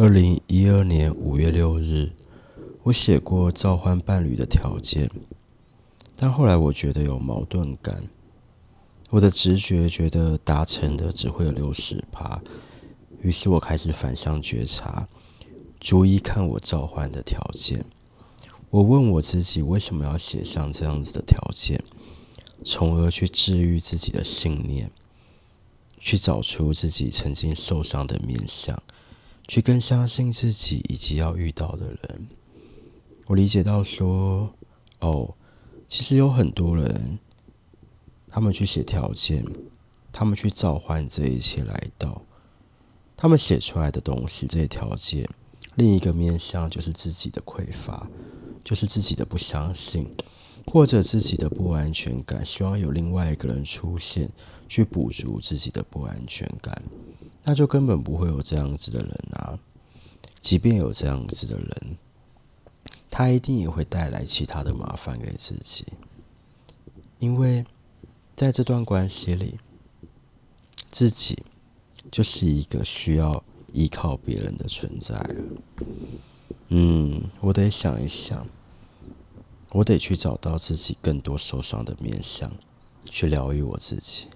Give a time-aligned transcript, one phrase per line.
[0.00, 2.12] 二零一二年五月六日，
[2.84, 5.10] 我写过召唤伴侣的条件，
[6.14, 8.04] 但后来我觉得有矛盾感。
[9.10, 12.40] 我的直觉觉得达成的只会有六十趴，
[13.22, 15.08] 于是我开始反向觉察，
[15.80, 17.84] 逐一看我召唤的条件。
[18.70, 21.82] 我问我自己，为什么要写上这样子的条件，
[22.64, 24.92] 从而去治愈自己的信念，
[25.98, 28.80] 去找出自己曾经受伤的面相。
[29.48, 32.28] 去更相信自己以及要遇到的人。
[33.26, 34.54] 我理解到说，
[35.00, 35.34] 哦，
[35.88, 37.18] 其实有很多人，
[38.28, 39.44] 他们去写条件，
[40.12, 42.22] 他们去召唤这一切来到，
[43.16, 45.28] 他们写出来的东西，这些条件，
[45.74, 48.08] 另一个面向就是自己的匮乏，
[48.62, 50.06] 就是自己的不相信，
[50.66, 54.30] 或者自己的不安全感，希望有另外一个人出现
[54.68, 56.82] 去补足自己的不安全感。
[57.48, 59.58] 那就根本不会有这样子的人啊！
[60.38, 61.96] 即便有这样子的人，
[63.10, 65.86] 他一定也会带来其他的麻烦给自己，
[67.18, 67.64] 因为
[68.36, 69.58] 在这段关系里，
[70.90, 71.42] 自己
[72.10, 73.42] 就是一个需要
[73.72, 75.34] 依靠别人的存在了。
[76.68, 78.46] 嗯，我得想一想，
[79.70, 82.52] 我得去找到自己更多受伤的面向，
[83.06, 84.26] 去疗愈我自己。